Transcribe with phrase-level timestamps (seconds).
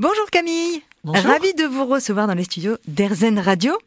[0.00, 3.78] Bonjour Camille, ravie de vous recevoir dans les studios d'Erzen Radio.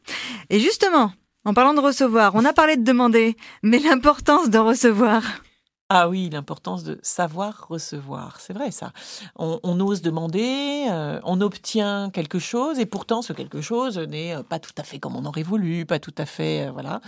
[0.49, 1.11] Et justement,
[1.43, 5.21] en parlant de recevoir, on a parlé de demander, mais l'importance de recevoir.
[5.89, 8.91] Ah oui, l'importance de savoir recevoir, c'est vrai ça.
[9.37, 14.35] On, on ose demander, euh, on obtient quelque chose, et pourtant ce quelque chose n'est
[14.35, 16.99] euh, pas tout à fait comme on aurait voulu, pas tout à fait, euh, voilà.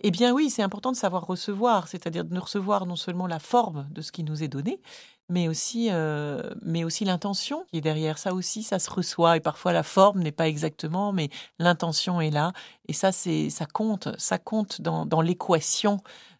[0.00, 3.88] Eh bien oui, c'est important de savoir recevoir, c'est-à-dire de recevoir non seulement la forme
[3.90, 4.80] de ce qui nous est donné,
[5.28, 8.16] mais aussi, euh, mais aussi l'intention qui est derrière.
[8.18, 12.30] Ça aussi, ça se reçoit, et parfois la forme n'est pas exactement, mais l'intention est
[12.30, 12.52] là,
[12.86, 15.98] et ça, c'est, ça compte, ça compte dans, dans l'équation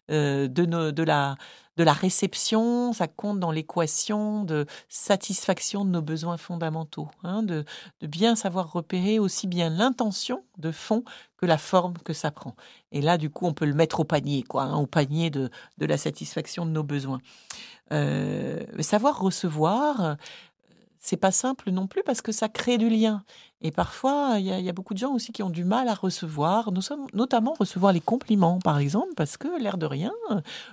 [0.09, 1.35] euh, de, nos, de la
[1.77, 7.65] de la réception, ça compte dans l'équation de satisfaction de nos besoins fondamentaux, hein, de,
[8.01, 11.03] bien savoir repérer aussi bien l'intention de fond
[11.37, 12.55] que la forme que ça prend.
[12.91, 15.49] Et là, du coup, on peut le mettre au panier, quoi, hein, au panier de,
[15.77, 17.19] de la satisfaction de nos besoins.
[17.91, 20.17] Euh, savoir recevoir,
[21.01, 23.23] c'est pas simple non plus parce que ça crée du lien.
[23.61, 26.71] Et parfois, il y, a, beaucoup de gens aussi qui ont du mal à recevoir,
[26.71, 30.11] nous sommes notamment recevoir les compliments, par exemple, parce que l'air de rien,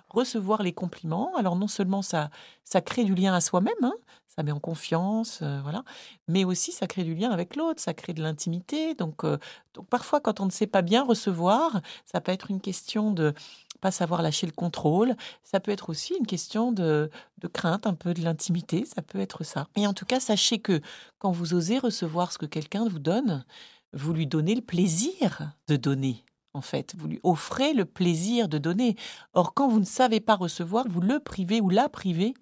[0.08, 2.30] recevoir les compliments, alors non seulement ça,
[2.64, 3.94] ça crée du lien à soi-même, hein,
[4.38, 5.83] ça met en confiance, euh, voilà,
[6.28, 8.94] mais aussi ça crée du lien avec l'autre, ça crée de l'intimité.
[8.94, 9.36] Donc, euh,
[9.75, 13.34] donc parfois, quand on ne sait pas bien recevoir, ça peut être une question de
[13.81, 15.17] pas savoir lâcher le contrôle.
[15.45, 18.84] Ça peut être aussi une question de, de crainte, un peu de l'intimité.
[18.84, 19.69] Ça peut être ça.
[19.77, 20.81] Et en tout cas, sachez que
[21.19, 23.45] quand vous osez recevoir ce que quelqu'un vous donne,
[23.93, 26.25] vous lui donnez le plaisir de donner.
[26.55, 28.97] En fait, vous lui offrez le plaisir de donner.
[29.33, 32.34] Or, quand vous ne savez pas recevoir, vous le privez ou la privez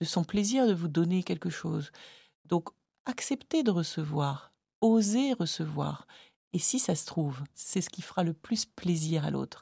[0.00, 1.92] de son plaisir de vous donner quelque chose.
[2.46, 2.70] Donc,
[3.04, 6.06] acceptez de recevoir, osez recevoir.
[6.52, 9.58] Et si ça se trouve, c'est ce qui fera le plus plaisir à l'autre.